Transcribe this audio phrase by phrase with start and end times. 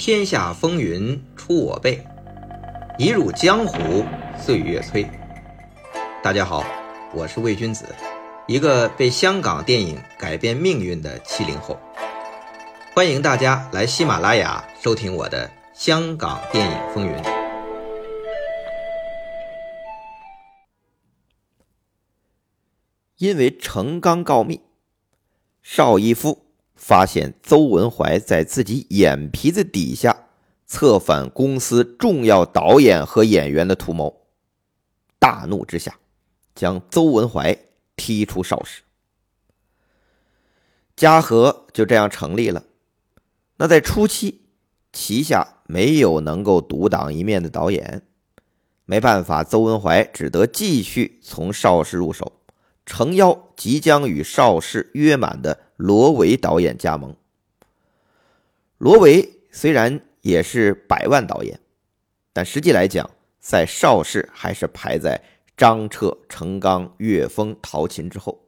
[0.00, 2.02] 天下风云出我辈，
[2.96, 4.02] 一入江湖
[4.34, 5.06] 岁月催。
[6.22, 6.64] 大家好，
[7.12, 7.84] 我是魏君子，
[8.46, 11.78] 一个被香港电影改变命运的七零后。
[12.94, 17.12] 欢迎大家来喜马拉雅收听我的《香港电影风云》。
[23.18, 24.62] 因为程刚告密，
[25.60, 26.46] 邵逸夫
[26.80, 30.28] 发现邹文怀在自己眼皮子底下
[30.66, 34.22] 策反公司重要导演和演员的图谋，
[35.18, 35.98] 大怒之下，
[36.54, 37.56] 将邹文怀
[37.96, 38.80] 踢出邵氏，
[40.96, 42.64] 嘉禾就这样成立了。
[43.58, 44.40] 那在初期，
[44.90, 48.02] 旗下没有能够独当一面的导演，
[48.86, 52.40] 没办法，邹文怀只得继续从邵氏入手。
[52.86, 57.16] 诚邀即将与邵氏约满的罗维导演加盟。
[58.76, 61.58] 罗维虽然也是百万导演，
[62.34, 63.08] 但实际来讲，
[63.40, 65.22] 在邵氏还是排在
[65.56, 68.42] 张彻、程刚、岳峰、陶秦之后。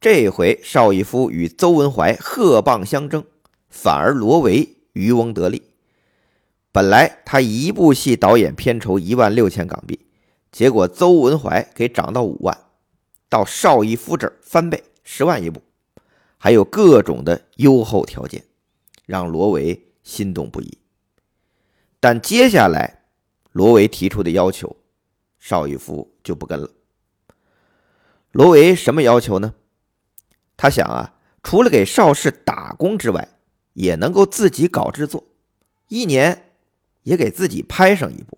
[0.00, 3.22] 这回邵逸夫与邹文怀鹤蚌相争，
[3.68, 5.62] 反而罗维渔翁得利。
[6.72, 10.06] 本来他一部戏导演片酬一万六千港币，
[10.50, 12.58] 结果邹文怀给涨到五万。
[13.28, 15.60] 到邵逸夫这儿翻倍十万一部，
[16.44, 18.44] 还有各种的优厚条件，
[19.06, 20.76] 让罗维心动不已。
[21.98, 23.04] 但接下来
[23.52, 24.76] 罗维提出的要求，
[25.38, 26.68] 邵逸夫就不跟了。
[28.30, 29.54] 罗维什么要求呢？
[30.54, 33.26] 他想啊，除了给邵氏打工之外，
[33.72, 35.24] 也能够自己搞制作，
[35.88, 36.50] 一年
[37.04, 38.36] 也给自己拍上一部。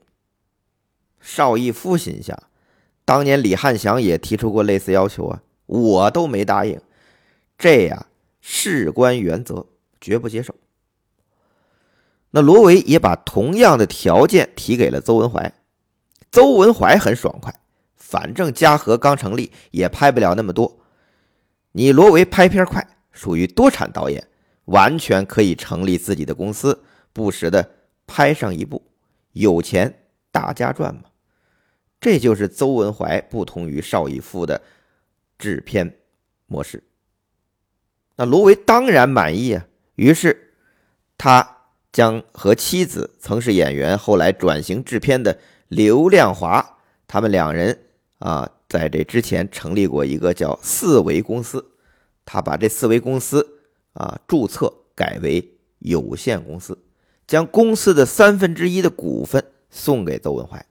[1.21, 2.41] 邵逸夫心想。
[3.05, 6.81] 当年李汉祥也提出过类似要求啊，我都没答应，
[7.59, 8.07] 这呀
[8.41, 9.67] 事关原则，
[10.01, 10.55] 绝不接受。
[12.31, 15.55] 那罗维也把同样的条件提给了邹文怀，
[16.31, 17.55] 邹文怀很爽快，
[17.97, 20.81] 反正嘉禾刚成立，也拍不了那么多。
[21.73, 24.29] 你罗维拍片快，属于多产导演，
[24.67, 27.71] 完全可以成立自己的公司，不时的
[28.07, 28.83] 拍上一部，
[29.33, 31.05] 有钱大家赚嘛。
[31.99, 34.61] 这就是邹文怀不同于邵逸夫的
[35.39, 35.99] 制片
[36.47, 36.83] 模式。
[38.17, 40.55] 那罗维当然满意啊，于是
[41.19, 41.59] 他
[41.93, 45.39] 将和妻子曾是演员，后来转型制片的
[45.69, 47.79] 刘亮华，他们两人
[48.19, 51.73] 啊，在这之前成立过一个叫四维公司，
[52.25, 53.47] 他把这四维公司
[53.93, 56.79] 啊注册改为有限公司，
[57.27, 60.65] 将公司的三分之一的股份送给邹文怀。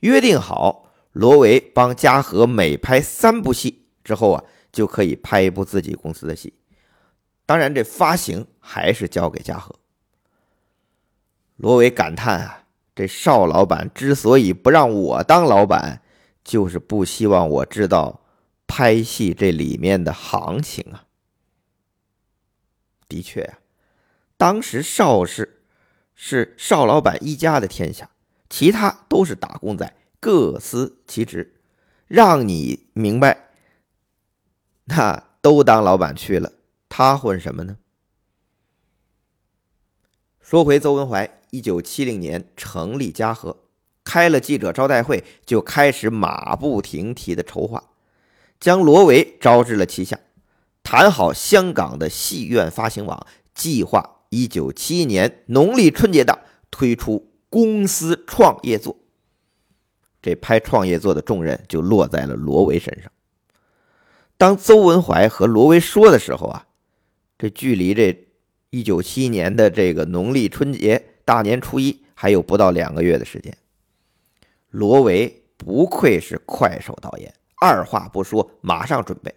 [0.00, 6.52] 约定好，罗维帮嘉禾每拍三部戏之后啊，就可以拍一部自己公司的戏。
[7.46, 9.76] 当然，这发行还是交给嘉禾。
[11.56, 12.64] 罗伟感叹啊，
[12.94, 16.02] 这邵老板之所以不让我当老板，
[16.44, 18.20] 就是不希望我知道
[18.66, 21.04] 拍戏这里面的行情啊。
[23.08, 23.58] 的确啊，
[24.36, 25.62] 当时邵氏
[26.14, 28.10] 是邵老板一家的天下。
[28.48, 31.56] 其他都是打工仔，各司其职，
[32.06, 33.48] 让你明白，
[34.84, 36.52] 那都当老板去了，
[36.98, 37.76] 他混什么呢？
[40.40, 43.54] 说回邹文怀，一九七零年成立嘉禾，
[44.02, 47.90] 开了记者招待会，就开始马不停蹄的筹划，
[48.58, 50.18] 将罗维招至了旗下，
[50.82, 56.38] 谈好香港的戏院发行网，计划一九七一年农历春节档
[56.70, 57.30] 推出。
[57.50, 58.96] 公司创业作，
[60.22, 63.12] 这拍创业作的重任就落在了罗维身上。
[64.38, 66.65] 当邹文怀和罗维说的时候啊，
[67.38, 68.26] 这距离这
[68.70, 73.56] 一九七一年的这个农历春节大年初一还有不到两个月的时间。
[74.70, 79.34] 罗维不愧是快手导演，二话不说，马上准备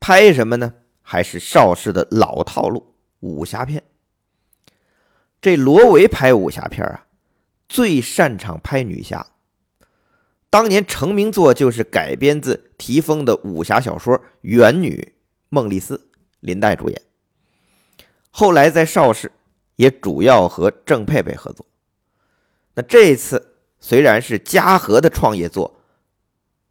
[0.00, 0.74] 拍什么呢？
[1.00, 3.82] 还是邵氏的老套路武侠片。
[5.40, 7.06] 这罗维拍武侠片啊，
[7.68, 9.26] 最擅长拍女侠。
[10.50, 15.14] 当年成名作就是改编自提丰的武侠小说《元女
[15.48, 15.96] 梦丽丝》，
[16.42, 17.02] 林黛主演。
[18.30, 19.32] 后来在邵氏
[19.76, 21.66] 也主要和郑佩佩合作。
[22.74, 25.74] 那这次虽然是嘉禾的创业作，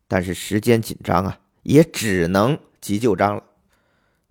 [0.07, 3.43] 但是时间紧张啊，也只能急救章了。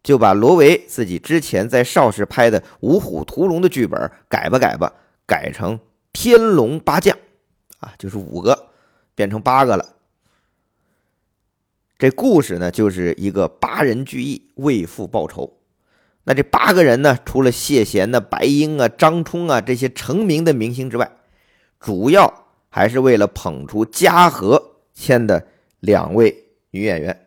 [0.03, 4.93] 就把罗维自己之前在邵氏拍的《五虎屠龙》的剧本改吧改吧，
[5.27, 5.79] 改成
[6.13, 7.15] 《天龙八将》，
[7.81, 8.71] 啊，就是五个
[9.15, 9.97] 变成八个了。
[12.01, 15.59] 这故事呢，就是一个八人聚义为父报仇，
[16.25, 21.13] 那这八个人呢，除了谢贤呢、白鹰啊、张冲啊这些成名的明星之外，
[21.79, 25.47] 主要还是为了捧出嘉禾签的
[25.81, 26.35] 两位
[26.71, 27.27] 女演员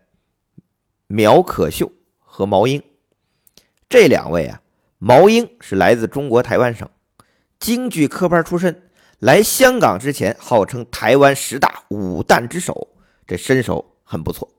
[1.06, 2.82] 苗可秀和毛英。
[3.88, 4.60] 这两位啊，
[4.98, 6.90] 毛英是来自中国台湾省，
[7.60, 12.88] 京剧科班出身，来香港之前号称台湾十大武旦之首，
[13.28, 14.50] 这身手很不错。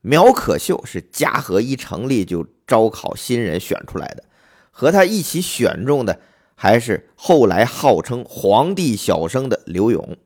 [0.00, 4.24] 苗可秀是嘉禾一成立就招考新人选出来的，
[4.70, 6.20] 和他一起选中的
[6.54, 10.16] 还是后来号称皇帝小生的刘勇。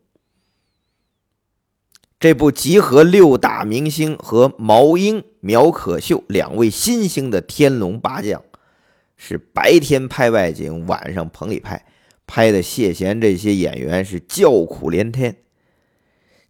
[2.20, 8.40] 这部集合六大明星和毛英、苗可秀两位新星的《天龙八将》，
[9.16, 11.84] 是白天拍外景，晚上棚里拍，
[12.26, 15.38] 拍的谢贤这些演员是叫苦连天，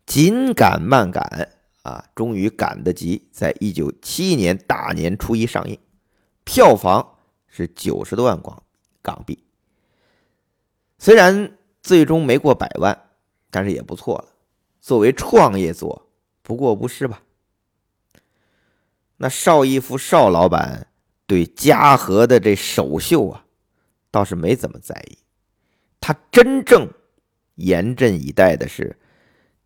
[0.04, 1.61] 紧赶慢赶。
[1.82, 5.76] 啊，终于赶得及，在一九七一年大年初一上映，
[6.44, 7.18] 票房
[7.48, 8.62] 是九十多万港
[9.02, 9.42] 港币。
[10.96, 13.10] 虽然最终没过百万，
[13.50, 14.28] 但是也不错了。
[14.80, 16.08] 作为创业作，
[16.42, 17.22] 不过不失吧。
[19.16, 20.86] 那邵逸夫邵老板
[21.26, 23.44] 对嘉禾的这首秀啊，
[24.12, 25.18] 倒是没怎么在意。
[26.00, 26.88] 他真正
[27.56, 28.96] 严阵以待的是《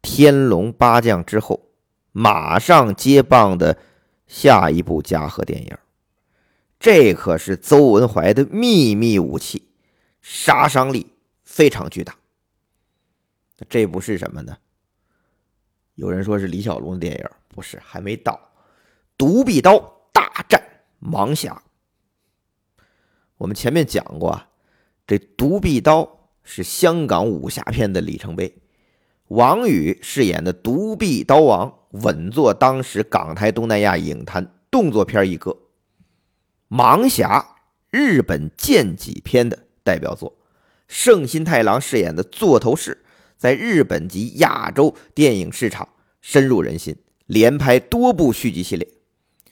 [0.00, 1.65] 天龙八将》之后。
[2.18, 3.76] 马上接棒的
[4.26, 5.76] 下一部嘉禾电影，
[6.80, 9.68] 这可是邹文怀的秘密武器，
[10.22, 11.12] 杀伤力
[11.44, 12.16] 非常巨大。
[13.68, 14.56] 这部是什么呢？
[15.96, 18.40] 有人说是李小龙的电影，不是，还没到。
[19.18, 19.78] 独臂刀
[20.10, 20.58] 大战
[21.02, 21.62] 盲侠。
[23.36, 24.48] 我们前面讲过啊，
[25.06, 28.56] 这独臂刀是香港武侠片的里程碑。
[29.28, 35.56] 王宇饰演的独臂刀王，稳坐当时港台东南亚影坛动作片一哥。
[36.68, 37.56] 盲侠，
[37.90, 40.36] 日本剑戟片的代表作。
[40.88, 43.04] 胜新太郎饰演的座头市，
[43.36, 45.88] 在日本及亚洲电影市场
[46.20, 46.96] 深入人心，
[47.26, 48.88] 连拍多部续集系列，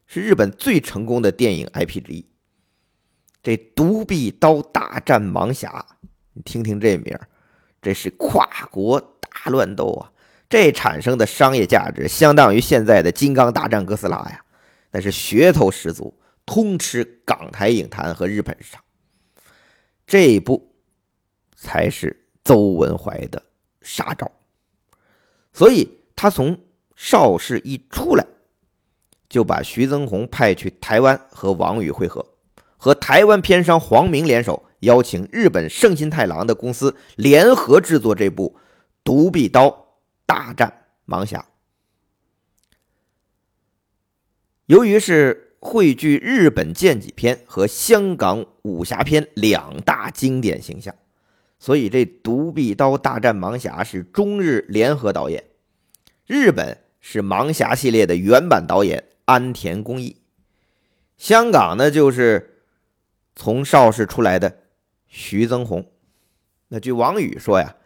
[0.06, 2.24] 是日本最成功的电影 IP 之一。
[3.42, 5.84] 这独臂刀大战盲侠，
[6.32, 7.18] 你听听这名
[7.82, 9.10] 这是跨国。
[9.44, 10.12] 大乱斗啊，
[10.48, 14.44] 这产生的商业价值相当于现在的金刚大战哥斯拉呀，
[14.92, 16.14] 那是噱头十足，
[16.46, 18.82] 通吃港台影坛和日本市场。
[20.06, 20.74] 这一步
[21.56, 23.42] 才是邹文怀的
[23.80, 24.30] 杀招，
[25.52, 26.56] 所以他从
[26.94, 28.24] 邵氏一出来，
[29.28, 32.24] 就把徐增宏派去台湾和王宇会合，
[32.76, 38.56] 和台湾片商黄明联手，邀请日本圣心太郎的公司联合制作这部。
[39.02, 39.83] 独臂刀
[40.26, 41.46] 大战盲侠，
[44.66, 50.94] 由于是汇聚日本剑戟片和香港武侠片两大经典形象，
[51.58, 55.44] 所以这独臂刀大战盲侠是中日联合导演。
[56.26, 60.16] 日本是盲侠系列的原版导演安田公义，
[61.18, 62.62] 香港呢就是
[63.36, 64.60] 从邵氏出来的
[65.06, 65.92] 徐增宏。
[66.68, 67.76] 那据王宇说呀。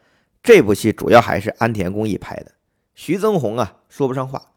[0.42, 2.52] 这部戏主要还是安田公益拍的，
[2.94, 4.52] 徐增宏啊说不上话，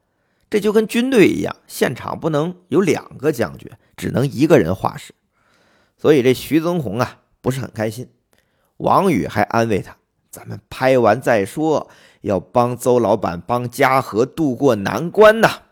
[0.50, 5.14] 这就跟军队一样，现场不能有两个将军，只能一个人话事，
[5.98, 8.10] 所以这徐增宏啊不是很开心。
[8.78, 9.98] 王宇还安慰他
[10.32, 11.90] ：“咱们拍完再说，
[12.22, 15.64] 要帮邹老板、帮嘉禾渡过难关呐。”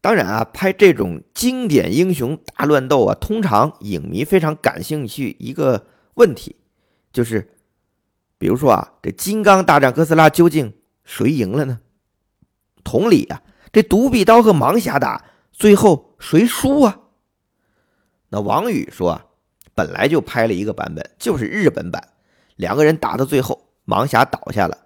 [0.00, 6.56] 当然啊，拍这种经典英雄大乱斗啊，通常影迷非常感兴趣一个问题
[7.12, 7.48] 就是。
[8.42, 11.78] 比如说啊，这金刚大战哥斯拉究竟谁赢了呢？
[12.82, 13.40] 同理啊，
[13.72, 16.98] 这独臂刀和盲侠打，最后谁输啊？
[18.30, 19.26] 那王宇说啊，
[19.76, 22.08] 本来就拍了一个版本，就是日本版，
[22.56, 24.76] 两个人打到最后，盲侠倒下了，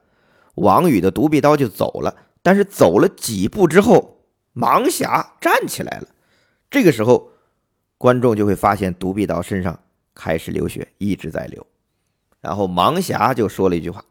[0.56, 2.14] 王宇的独臂刀就走了。
[2.42, 4.20] 但是走了几步之后，
[4.54, 6.08] 盲侠站起来了，
[6.68, 7.30] 这个时候
[7.96, 9.80] 观众就会发现独臂刀身上
[10.14, 11.66] 开始流血，一直在流。
[12.46, 14.04] 然后盲侠就说了一句话：“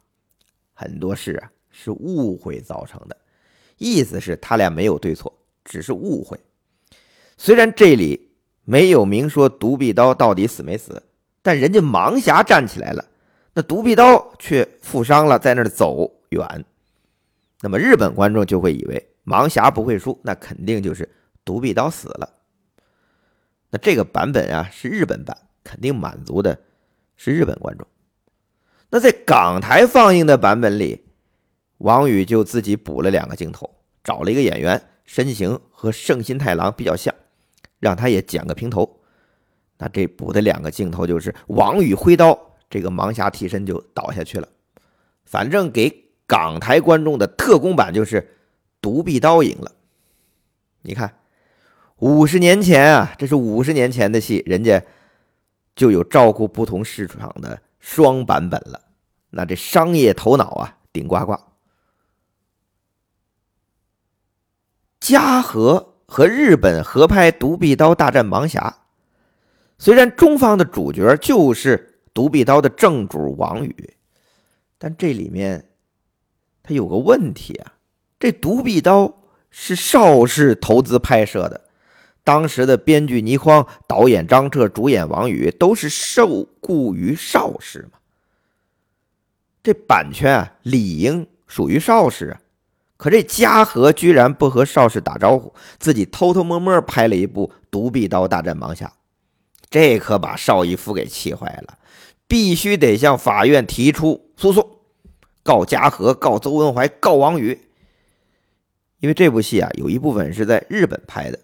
[0.76, 3.16] 很多事啊是误会造成的，
[3.78, 6.38] 意思是他俩没有对错，只是误会。
[7.38, 8.30] 虽然这里
[8.66, 11.02] 没有明说独臂刀到底死没死，
[11.42, 13.06] 但人家盲侠站起来了，
[13.54, 16.66] 那独臂刀却负伤了，在那儿走远。
[17.62, 21.08] 那么日本观众就会以为盲侠不会输，那肯定就是
[21.46, 22.30] 独臂刀死了。
[23.70, 26.60] 那这个版本啊是日本版，肯定满足的
[27.16, 27.88] 是日本观众。”
[28.96, 31.04] 那在港台放映的版本里，
[31.80, 33.70] 王宇就自己补了两个镜头，
[34.02, 37.14] 找了一个演员，身形和圣心太郎比较像，
[37.82, 39.02] 让他也剪个平头。
[39.80, 44.48] 那这补的两个镜头就是王宇挥刀，这个盲侠替身就倒下去了。
[45.26, 48.38] 反正给港台观众的特供版就是
[48.80, 49.74] 独臂刀赢了。
[50.84, 51.16] 你看，
[51.98, 54.82] 五十年前啊，这是五十年前的戏，人家
[55.76, 58.84] 就有照顾不同市场的双版本了。
[59.38, 61.38] 那这商业头脑啊，顶呱呱。
[65.02, 68.78] 嘉禾和日本合拍《独臂刀大战盲侠》，
[69.78, 73.94] 虽然中方的主角就是独臂刀的正主王宇，
[74.78, 75.70] 但这里面
[76.64, 77.74] 他有个问题啊，
[78.18, 81.66] 这独臂刀是邵氏投资拍摄的，
[82.24, 88.00] 当时的编剧倪匡、导演张彻、主演王宇都是受雇于邵氏嘛。
[89.66, 92.40] 这版权啊，理应属于邵氏啊，
[92.98, 98.86] 可这嘉禾居然不和邵氏打招呼，自己偷偷摸摸拍了一部《独臂刀大战盲侠》，
[99.72, 101.80] 这可把邵逸夫给气坏了，
[102.28, 104.70] 必须得向法院提出诉讼，
[105.42, 107.60] 告嘉禾，告邹文怀，告王宇。
[109.00, 111.40] 因为这部戏啊，有一部分是在日本拍的，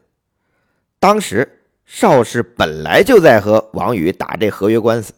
[1.00, 5.12] 当时邵氏本来就在和王宇打这合约官司。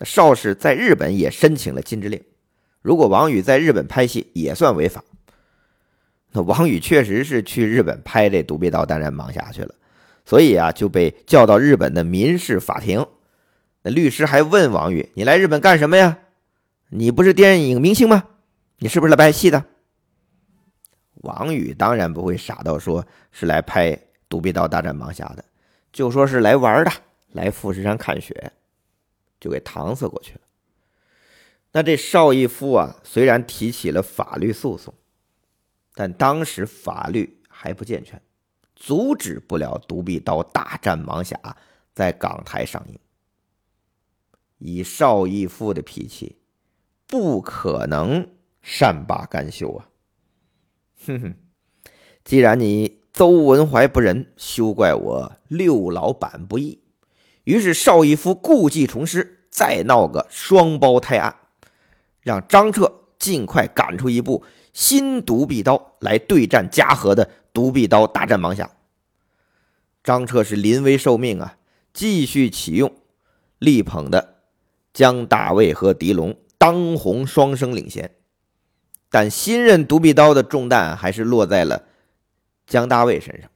[0.00, 2.20] 邵氏在日本也申请了禁制令，
[2.82, 5.04] 如果王宇在日本拍戏也算违法。
[6.32, 9.74] 那王宇确实是去日本拍这《独臂刀大战盲侠》去了，
[10.24, 13.06] 所以啊就被叫到日本的民事法庭。
[13.82, 16.18] 那律师还问王宇：“你来日本干什么呀？
[16.88, 18.24] 你不是电影明星吗？
[18.78, 19.64] 你是不是来拍戏的？”
[21.22, 23.92] 王宇当然不会傻到说是来拍
[24.28, 25.44] 《独臂刀大战盲侠》的，
[25.92, 26.90] 就说是来玩的，
[27.32, 28.52] 来富士山看雪。
[29.44, 30.40] 就给搪塞过去了。
[31.72, 34.94] 那这邵逸夫啊，虽然提起了法律诉讼，
[35.92, 38.22] 但当时法律还不健全，
[38.74, 41.36] 阻止不了《独臂刀大战盲侠》
[41.92, 42.98] 在港台上映。
[44.56, 46.38] 以邵逸夫的脾气，
[47.06, 48.26] 不可能
[48.62, 49.90] 善罢甘休啊！
[51.06, 51.34] 哼哼，
[52.24, 56.80] 既然你邹文怀不仁，休怪我六老板不义。
[57.42, 61.36] 于是邵逸夫故技重施，再闹个双胞胎案，
[62.20, 64.42] 让张彻尽快赶出一部
[64.72, 68.68] 新独臂刀来对战嘉禾的独臂刀大战盲侠。
[70.02, 71.56] 张彻是临危受命啊，
[71.92, 72.92] 继续启用
[73.60, 74.40] 力捧的
[74.92, 78.10] 姜大卫和狄龙当红双生领衔，
[79.08, 81.84] 但新任独臂刀的重担还是落在了
[82.66, 83.48] 姜大卫身上。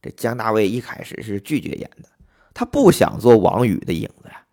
[0.00, 2.08] 这姜大卫一开始是拒绝演的。
[2.54, 4.44] 他不想做王宇的影子呀，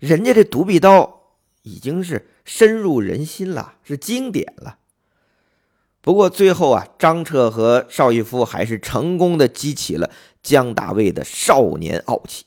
[0.00, 1.20] 人家这独臂刀
[1.62, 4.78] 已经是深入人心了，是经典了。
[6.00, 10.10] 不过最后啊，张彻和邵逸夫还是成功的激起了
[10.42, 12.46] 姜大卫的少年傲气。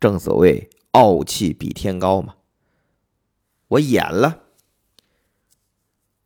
[0.00, 2.34] 正所谓傲气比天高嘛。
[3.68, 4.40] 我演了，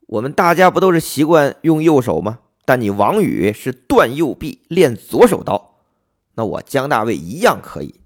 [0.06, 2.38] 我们大家不都是习惯用右手吗？
[2.64, 5.80] 但你王宇是断右臂练左手刀。
[6.34, 8.00] 那我姜大卫一样可以，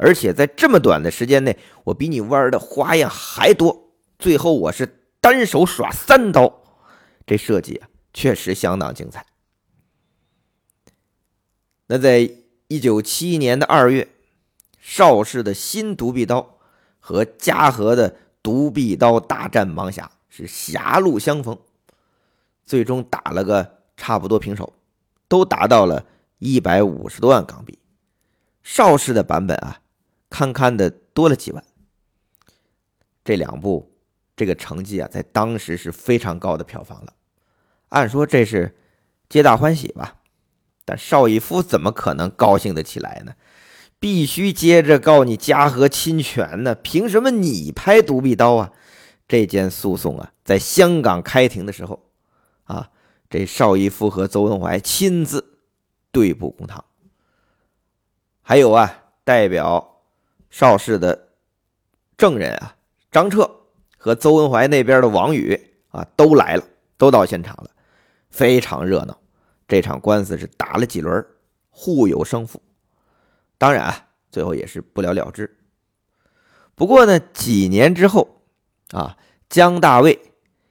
[0.00, 3.92] 而且在这么短的时间内，我比你玩的花样还多。
[4.18, 6.62] 最后我是单手耍三刀，
[7.26, 9.26] 这设计啊，确实相当精彩。
[11.88, 12.30] 那在
[12.68, 14.08] 一九七一年的二月，
[14.80, 16.58] 邵氏的新独臂刀
[16.98, 21.58] 和嘉禾的独臂刀大战盲侠是狭路相逢，
[22.64, 24.72] 最终打了个差不多平手，
[25.28, 26.06] 都达到了。
[26.42, 27.78] 一百五十多万港币，
[28.62, 29.82] 邵氏的版本啊，
[30.30, 31.62] 堪堪的多了几万。
[33.22, 33.92] 这两部
[34.34, 37.12] 这个成绩啊，在当时是非常高的票房了。
[37.90, 38.74] 按说这是
[39.28, 40.16] 皆大欢喜吧，
[40.86, 43.34] 但邵逸夫怎么可能高兴得起来呢？
[43.98, 46.74] 必须接着告你嘉禾侵权呢？
[46.74, 48.72] 凭什么你拍独臂刀啊？
[49.28, 52.08] 这件诉讼啊，在香港开庭的时候
[52.64, 52.90] 啊，
[53.28, 55.48] 这邵逸夫和邹文怀亲自。
[56.12, 56.84] 对簿公堂，
[58.42, 59.89] 还有啊，代表
[60.50, 61.28] 邵氏的
[62.18, 62.76] 证人啊，
[63.10, 63.50] 张彻
[63.96, 66.64] 和邹文怀那边的王宇啊，都来了，
[66.98, 67.70] 都到现场了，
[68.28, 69.16] 非常热闹。
[69.66, 71.24] 这场官司是打了几轮，
[71.70, 72.60] 互有胜负，
[73.56, 75.56] 当然啊，最后也是不了了之。
[76.74, 78.42] 不过呢，几年之后
[78.90, 79.16] 啊，
[79.48, 80.20] 姜大卫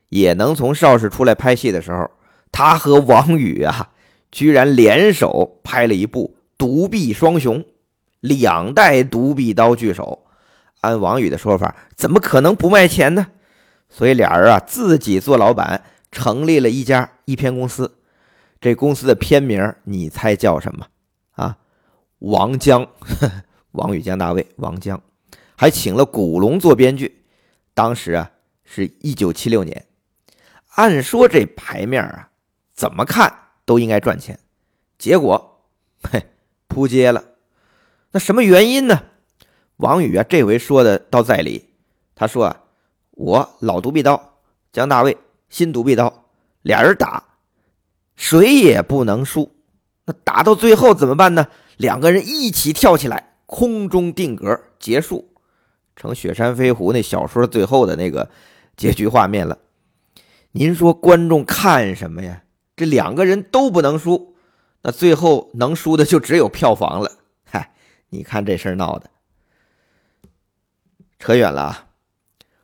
[0.10, 2.12] 也能从邵氏出来拍戏的时候，
[2.52, 3.94] 他和王宇啊。
[4.32, 7.64] 居然联手拍了一部《独臂双雄》，
[8.20, 10.26] 两代独臂刀巨手。
[10.82, 13.28] 按王宇的说法，怎么可能不卖钱呢？
[13.90, 17.98] 所以俩人啊，自己做老板，成立了一家一片公司。
[18.62, 20.88] 这公司的片名，你猜叫什么？
[21.32, 21.58] 啊，
[22.20, 22.88] 王江，
[23.72, 25.02] 王宇、江大卫、王江，
[25.58, 27.26] 还请了古龙做编剧。
[27.74, 28.32] 当时啊，
[28.64, 29.86] 是一九七六年。
[30.76, 32.30] 按说这牌面啊，
[32.74, 33.34] 怎么看
[33.66, 34.40] 都应该赚钱，
[34.98, 35.66] 结果，
[36.04, 36.26] 嘿，
[36.68, 37.24] 扑街了。
[38.12, 39.04] 那什么原因呢？
[39.78, 41.70] 王宇啊，这回说的倒在理。
[42.16, 42.64] 他说啊，
[43.12, 44.34] 我老独臂刀，
[44.74, 45.18] 江大卫
[45.50, 46.26] 新独臂刀，
[46.64, 47.24] 俩人打，
[48.16, 49.52] 谁也不能输。
[50.06, 51.48] 那打到最后怎么办呢？
[51.78, 55.30] 两个人一起跳起来，空中定格结束，
[55.96, 58.30] 成《雪山飞狐》那小说最后的那个
[58.76, 59.60] 结局画面了。
[60.52, 62.42] 您说观众看什么呀？
[62.76, 64.36] 这两个人都不能输，
[64.82, 67.12] 那最后能输的就只有票房了。
[68.10, 69.10] 你看这事儿闹的，
[71.20, 71.88] 扯远了啊！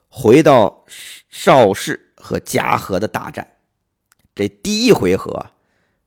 [0.10, 0.86] 回到
[1.30, 3.58] 邵氏和嘉禾的大战，
[4.34, 5.52] 这第一回合，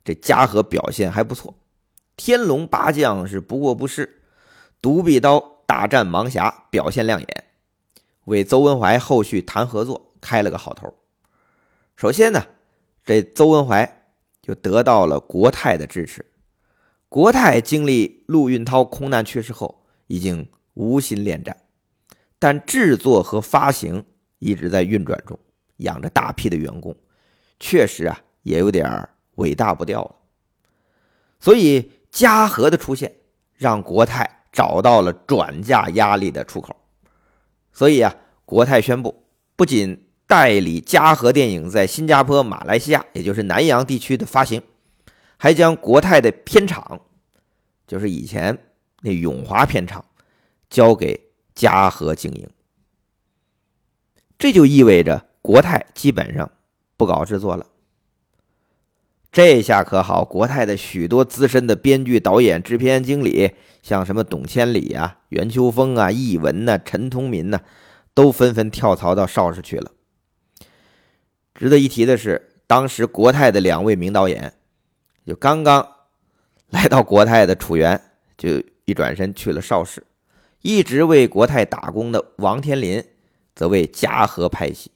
[0.04, 1.54] 这嘉禾表现还不错，
[2.16, 4.23] 天龙八将是不过不失，
[4.83, 7.45] 独臂刀大战盲侠表现亮眼，
[8.25, 10.92] 为邹文怀后续谈合作开了个好头。
[11.95, 12.47] 首先呢，
[13.04, 14.04] 这邹文怀
[14.42, 16.25] 就得到了国泰的支持。
[17.08, 21.56] 国泰经历陆运涛空难去世后，已经无心恋战，
[22.38, 24.04] 但制作和发行
[24.38, 25.38] 一直在运转中，
[25.78, 26.94] 养着大批的员工，
[27.58, 30.16] 确实啊，也有点尾大不掉了。
[31.40, 33.14] 所以嘉禾的出现，
[33.54, 36.76] 让国泰找到了转嫁压力的出口。
[37.72, 39.24] 所以啊，国泰宣布
[39.56, 44.60] 不仅代理嘉禾电影在新加坡、马来西亚，也就是南洋地区的发行，
[45.38, 47.00] 还将国泰的片场，
[47.87, 48.59] 就是以前
[49.00, 50.04] 那永华片场，
[50.68, 52.47] 交给嘉禾经营。
[54.37, 56.50] 这就意味着国泰基本上
[56.97, 57.66] 不搞制作了。
[59.30, 63.52] 这下可好，国泰的许多资深的编剧、导演、制片经理，
[63.83, 67.61] 像什么董千里啊、袁秋风啊、易文呐、陈通民呐，
[68.14, 69.92] 都纷纷跳槽到邵氏去了。
[71.55, 74.55] 值得一提的是，当时国泰的两位名导演，
[75.28, 75.86] 就刚刚
[76.70, 78.00] 来到国泰的楚原，
[78.38, 80.00] 就一转身去了邵氏；
[80.62, 83.04] 一直为国泰打工的王天林，
[83.54, 84.90] 则为嘉禾拍戏。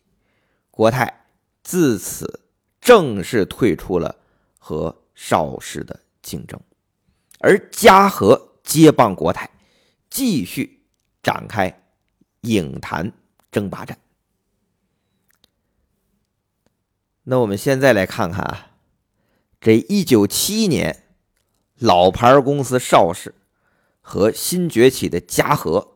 [0.70, 1.26] 国泰
[1.62, 2.40] 自此
[2.80, 4.16] 正式退出了
[4.58, 6.58] 和邵氏的竞争，
[7.40, 9.50] 而嘉禾接棒国泰，
[10.08, 10.82] 继续
[11.22, 11.82] 展开
[12.40, 13.12] 影坛
[13.50, 13.98] 争霸战。
[17.24, 18.71] 那我们现在来看看啊，
[19.62, 21.05] 这一九七一年，
[21.79, 23.33] 老牌公司邵氏
[24.01, 25.92] 和新崛起的嘉禾，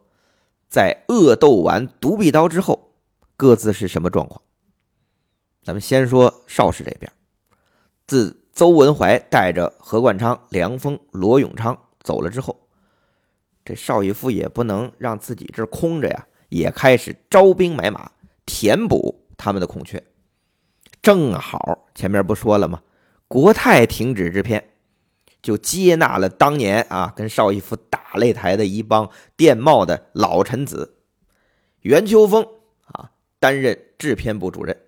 [0.68, 2.92] 在恶斗完独臂刀之后，
[3.36, 4.40] 各自是什么状况？
[5.64, 7.10] 咱们先说邵氏这边，
[8.06, 12.68] 自邹文怀带着何冠昌、梁峰、罗永昌走了之后，
[13.64, 18.12] 这邵逸夫也不能让自己这空着呀，也开始招兵买马，
[18.46, 20.00] 填补他们的空缺。
[21.02, 22.80] 正好前面不说了吗？
[23.28, 24.70] 国泰停止制片，
[25.42, 30.96] 就接纳了当年啊跟邵逸夫打擂台的一帮电报的老臣子，
[31.80, 32.46] 袁秋风
[32.86, 34.80] 啊担任制片部主任，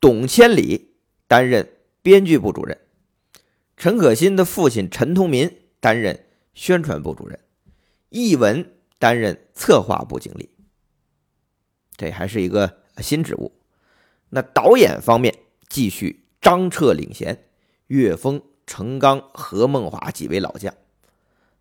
[0.00, 0.96] 董千里
[1.26, 1.68] 担任
[2.02, 2.78] 编剧部主任，
[3.76, 7.38] 陈可辛的父亲陈通民担任宣传部主任，
[8.08, 10.50] 易文担任策划部经理。
[11.96, 13.52] 这还是一个新职务。
[14.30, 15.34] 那导演方面
[15.68, 17.44] 继续张彻领衔，
[17.88, 20.72] 岳峰、程刚、何梦华几位老将。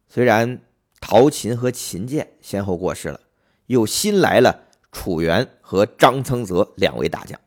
[0.08, 0.62] 虽然
[1.00, 3.20] 陶琴和秦剑先后过世了，
[3.68, 7.40] 又新来了楚原和张曾泽两位大将。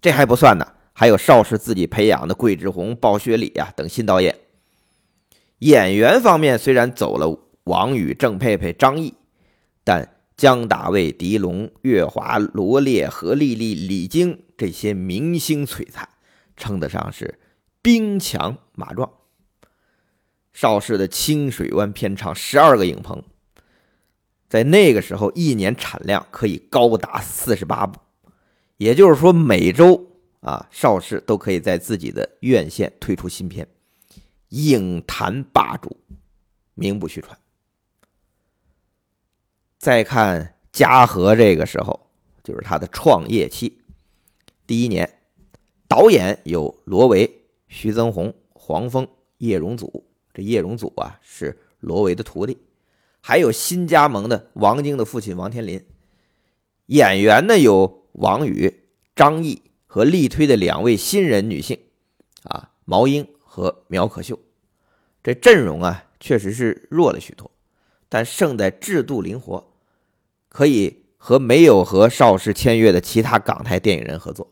[0.00, 4.38] 这还不算呢，还有邵氏自己培养的桂志红、鲍学礼啊等新导演。
[5.58, 9.14] 演员方面虽然走了王宇、郑佩佩、张译，
[9.82, 10.10] 但。
[10.36, 16.08] 江大卫、狄龙、岳华、罗烈、何丽丽、李菁这些明星璀璨，
[16.56, 17.38] 称得上是
[17.82, 19.10] 兵强马壮。
[20.52, 23.22] 邵氏的清水湾片场十二个影棚，
[24.48, 27.98] 在那个时候一年产量可以高达四十八部，
[28.76, 30.06] 也就是说每周
[30.40, 33.66] 啊，邵氏都可以在自己的院线推出新片，
[34.50, 35.96] 影坛霸主，
[36.74, 37.36] 名不虚传。
[39.76, 42.08] 再看嘉禾这个时候，
[42.44, 43.80] 就是他的创业期。
[44.66, 45.18] 第一年，
[45.94, 49.06] 导演有罗维、徐增宏、黄峰、
[49.38, 50.04] 叶荣祖。
[50.32, 52.58] 这叶荣祖啊，是罗维的徒弟。
[53.20, 55.80] 还有新加盟的王晶的父亲王天林。
[56.86, 61.78] 演员呢有王宇、张译和力推的两位新人女性，
[62.42, 64.36] 啊，毛英和苗可秀。
[65.22, 67.48] 这阵容啊确实是弱了许多，
[68.08, 69.72] 但胜在制度灵活，
[70.48, 74.50] 可以和没有和邵氏签约的其他港台电影人合作。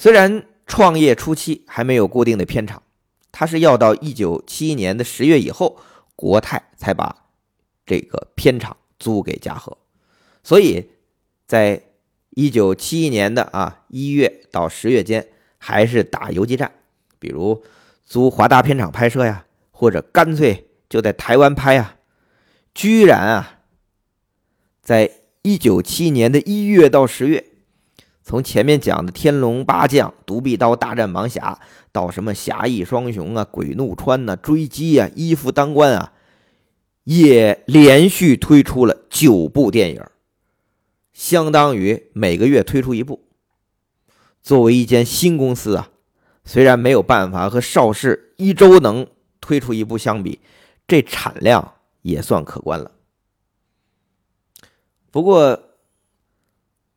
[0.00, 2.82] 虽然创业初期还没有固定的片场，
[3.30, 5.78] 他是要到一九七一年的十月以后，
[6.16, 7.26] 国泰才把
[7.84, 9.76] 这个片场租给嘉禾，
[10.42, 10.88] 所以
[11.46, 11.82] 在。
[12.36, 15.26] 一九七一年的啊一月到十月间，
[15.58, 16.72] 还是打游击战，
[17.18, 17.64] 比如
[18.04, 21.96] 租华大片场拍摄呀，或者干脆就在台湾拍啊。
[22.72, 23.58] 居然啊，
[24.80, 25.10] 在
[25.42, 27.49] 一九七一年的一月到十月，
[28.22, 31.58] 从前面讲的《天龙八将》《独臂刀大战盲侠》，
[31.90, 36.12] 到什么《侠义双雄》啊，《鬼怒川》呐，《追击》啊，《一夫当关》啊，
[37.04, 40.04] 也连续推出了九部电影。
[41.12, 43.26] 相当于每个月推出一部。
[44.42, 45.90] 作为一间新公司啊，
[46.44, 49.06] 虽然没有办法和邵氏一周能
[49.40, 50.40] 推出一部相比，
[50.86, 52.92] 这产量也算可观了。
[55.10, 55.60] 不过，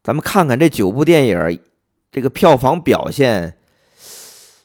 [0.03, 1.61] 咱们看看这九部电影，
[2.11, 3.57] 这个票房表现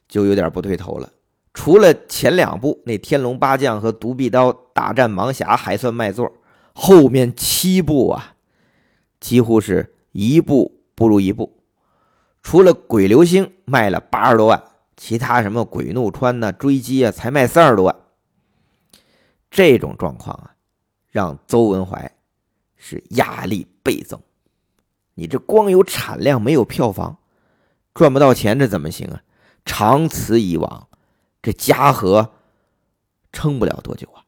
[0.08, 1.12] 就有点不对头了。
[1.54, 6.32] 除了前两部那《天龙八将》和《独臂刀大战盲侠》还算卖座，
[6.72, 8.34] 后面七部啊。
[9.20, 11.58] 几乎是一部不如一部，
[12.42, 14.62] 除了《鬼流星》卖了八十多万，
[14.96, 17.96] 其他什么《鬼怒川》呐、《追击》啊，才卖三十多万。
[19.50, 20.54] 这种状况啊，
[21.10, 22.12] 让邹文怀
[22.76, 24.20] 是压力倍增。
[25.18, 27.18] 你这光有产量没有票房，
[27.92, 29.24] 赚不到钱，这怎么行啊？
[29.64, 30.88] 长此以往，
[31.42, 32.34] 这嘉禾
[33.32, 34.22] 撑不了多久啊。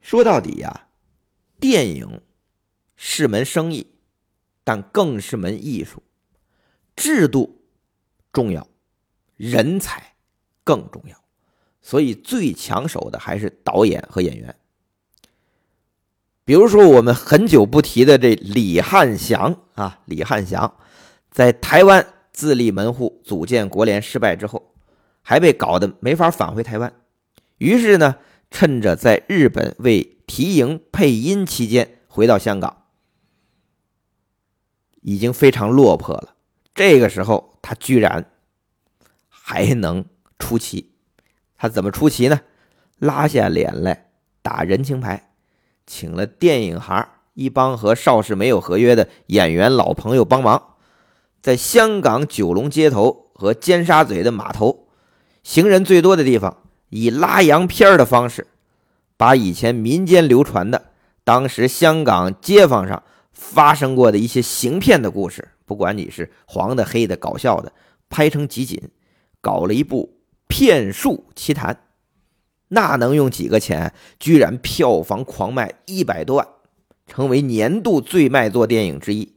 [0.00, 0.86] 说到底呀。
[1.60, 2.22] 电影
[2.96, 3.92] 是门生意，
[4.64, 6.02] 但更是门艺术。
[6.96, 7.60] 制度
[8.32, 8.66] 重要，
[9.36, 10.14] 人才
[10.64, 11.22] 更重要。
[11.82, 14.59] 所以最抢手的还是导演和演员。
[16.50, 20.74] 比如说，我们很久不提的这李汉祥啊，李汉祥
[21.30, 24.74] 在台湾自立门户、组建国联失败之后，
[25.22, 26.92] 还被搞得没法返回台湾。
[27.58, 28.16] 于是呢，
[28.50, 32.82] 趁着在日本为提营配音期间回到香港，
[35.02, 36.34] 已经非常落魄了。
[36.74, 38.28] 这个时候，他居然
[39.28, 40.04] 还能
[40.36, 40.94] 出奇。
[41.56, 42.40] 他怎么出奇呢？
[42.98, 44.10] 拉下脸来
[44.42, 45.29] 打人情牌，
[45.86, 50.74] 请了电影行一帮和邵氏没有合约的演员老朋友帮忙，
[51.40, 54.88] 在香港九龙街头和尖沙咀的码头，
[55.42, 56.58] 行人最多的地方，
[56.90, 58.46] 以拉洋片的方式。
[59.16, 60.92] 把以前民间流传的、
[61.24, 63.02] 当时香港街坊上
[63.34, 67.70] 发生过的一些行骗的故事，不管你是黄的、黑的、搞笑的，
[68.08, 68.80] 拍成集锦，
[69.42, 70.16] 搞了一部
[70.48, 71.74] 《骗术奇谈》，
[72.70, 73.92] 那能用几个钱？
[74.18, 76.48] 居然票房狂卖一百多万，
[77.06, 79.34] 成为年度最卖座电影之一。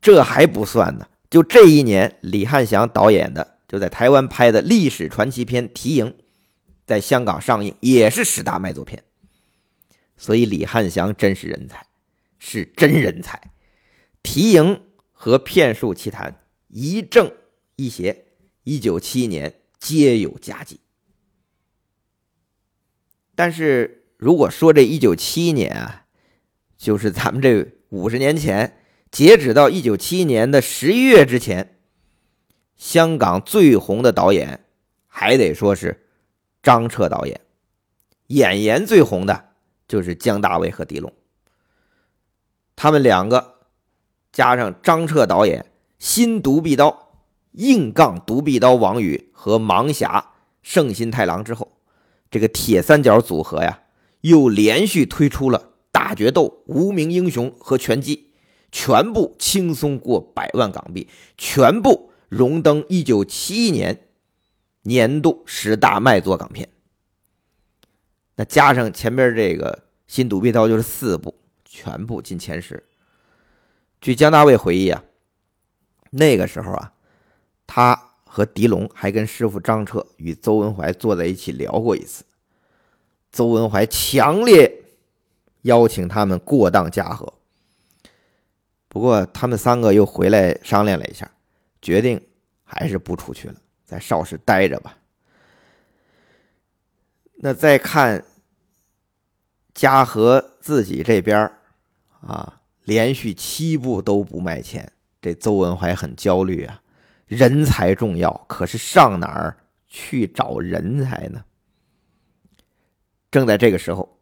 [0.00, 6.06] 这还不算呢，就这一年，李汉祥导演的就在台湾拍的历史传奇片《提营》。
[6.84, 9.04] 在香港上映也是十大卖座片，
[10.16, 11.86] 所以李汉祥真是人才，
[12.40, 13.40] 是真人才。
[14.24, 17.30] 提营和骗术奇谈一正
[17.76, 18.24] 一邪，
[18.64, 20.80] 一九七一年皆有佳绩。
[23.42, 26.04] 但是如果说这一九七一年啊，
[26.78, 28.78] 就是咱们这五十年前，
[29.10, 31.80] 截止到一九七一年的十一月之前，
[32.76, 34.64] 香港最红的导演
[35.08, 36.06] 还得说是。
[36.62, 37.40] 张彻导演，
[38.28, 39.46] 演员最红的
[39.88, 41.12] 就是姜大卫和狄龙。
[42.76, 43.56] 他们两个
[44.30, 45.66] 加上张彻导演
[45.98, 47.18] 新独臂刀
[47.50, 50.30] 硬杠独臂刀王宇和盲侠
[50.62, 51.72] 圣心太郎之后，
[52.32, 53.82] 这个铁三角组合呀，
[54.22, 58.32] 又连续推出了大决斗、无名英雄和拳击，
[58.72, 64.08] 全部轻松过百万港币，全部荣登一九七一年。
[64.84, 66.68] 年度十大卖座港片，
[68.34, 72.82] 那加上前边这个《新独臂刀》就是四部，全部进前十。
[74.00, 75.04] 据姜大卫回忆啊，
[76.10, 76.94] 那个时候啊，
[77.64, 82.24] 他和狄龙还跟师傅张彻与邹文怀坐在一起聊过一次，
[83.30, 84.72] 邹文怀强烈
[85.62, 87.30] 邀请他们过当嘉禾，
[88.88, 91.30] 不过他们三个又回来商量了一下，
[91.82, 92.18] 决定
[92.64, 93.54] 还是不出去了。
[93.84, 94.96] 在邵氏待着吧。
[97.34, 98.24] 那再看
[99.74, 101.52] 嘉禾自己这边
[102.22, 104.90] 啊，连续七部都不卖钱，
[105.20, 106.81] 这邹文怀很焦虑啊。
[107.32, 109.56] 人才重要，可是上哪儿
[109.88, 111.42] 去找人才呢？
[113.30, 114.18] 正在这个时候，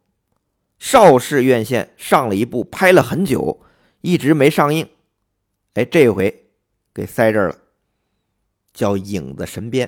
[0.79, 3.61] 邵氏院线上了一部，拍了很久，
[3.99, 4.87] 一直没上映。
[5.73, 6.51] 哎，这回
[6.93, 7.57] 给塞这儿了，
[8.73, 9.87] 叫《影子神鞭》。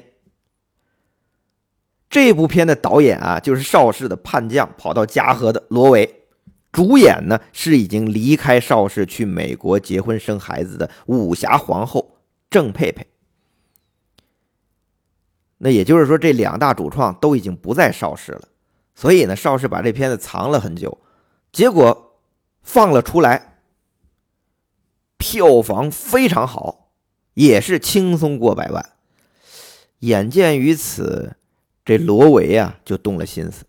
[2.09, 6.25] 这部片的导演啊，就是邵氏的叛将，跑到嘉禾的罗维。
[6.73, 12.17] 主演呢是已经离开邵氏去美国结婚生孩子的武侠皇后
[12.49, 13.07] 郑佩佩。
[15.63, 18.49] 那也就是说，这两大主创都已经不在邵氏了，
[18.93, 20.97] 所以呢，邵氏把这片子藏了很久，
[21.53, 22.19] 结果
[22.61, 23.59] 放了出来，
[25.17, 26.89] 票房非常好，
[27.35, 28.89] 也是轻松过百万。
[29.99, 31.37] 眼见于此，
[31.85, 33.63] 这罗维啊就动了心思，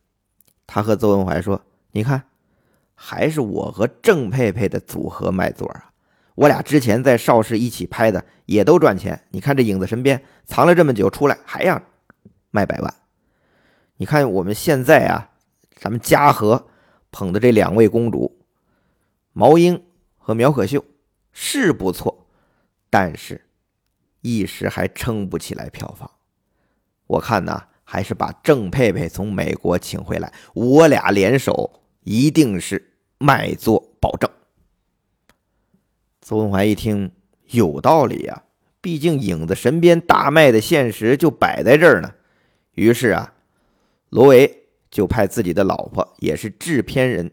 [0.66, 2.24] 他和邹文怀说：“你看。”
[2.96, 5.90] 还是我和郑佩佩的组合卖座啊！
[6.34, 9.24] 我俩之前在邵氏一起拍的，也都赚钱。
[9.30, 11.80] 你看这影子身边藏了这么久，出来还要
[12.50, 12.94] 卖百万。
[13.96, 15.30] 你看我们现在啊，
[15.76, 16.66] 咱们嘉禾
[17.10, 18.44] 捧的这两位公主，
[19.32, 19.82] 毛英
[20.16, 20.84] 和苗可秀
[21.32, 22.26] 是不错，
[22.90, 23.46] 但是
[24.20, 26.10] 一时还撑不起来票房。
[27.06, 31.80] 我看呢，还是把郑佩佩从美国请回来，我俩联手。
[32.06, 34.30] 一定是卖座保证。
[36.24, 37.12] 邹文怀一听
[37.50, 38.44] 有道理呀，
[38.80, 42.14] 毕竟影子神鞭大卖的现实就摆在这儿呢。
[42.72, 43.34] 于是啊，
[44.08, 47.30] 罗维就派自己的老婆，也是制片人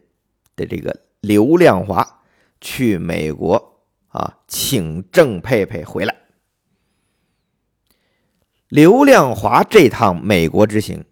[0.57, 2.21] 的这个刘亮华
[2.59, 6.13] 去美国啊，请郑佩佩回来。
[8.67, 11.05] 刘亮华这趟美国之行，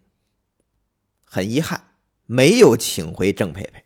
[1.24, 1.82] 很遗憾。
[2.26, 3.82] 没有请回郑佩佩，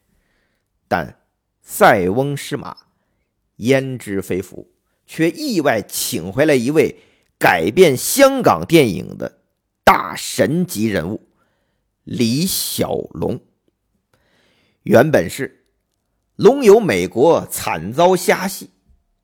[0.88, 1.20] 但
[1.62, 2.76] 塞翁失马，
[3.56, 4.70] 焉知非福，
[5.06, 6.96] 却意外请回来一位
[7.38, 9.40] 改变香港电影的
[9.84, 11.28] 大神级人物
[12.04, 13.40] 李小龙。
[14.82, 15.66] 原本是
[16.36, 18.70] 龙游美国惨遭虾戏，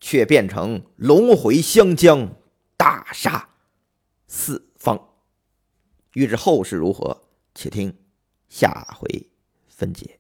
[0.01, 2.37] 却变成龙回湘江
[2.77, 3.51] 大杀
[4.27, 5.09] 四方。
[6.13, 7.95] 欲知后事如何，且听。
[8.49, 9.31] 下回
[9.69, 10.20] 分解。